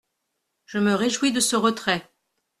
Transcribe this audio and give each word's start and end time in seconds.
Je 0.65 0.79
me 0.79 0.95
réjouis 0.95 1.31
de 1.31 1.39
ce 1.39 1.55
retrait. 1.55 2.09